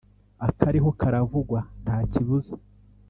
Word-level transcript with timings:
akariho 0.47 0.89
karavugwa 0.99 1.59
nta 1.83 1.97
kibuza 2.11 2.53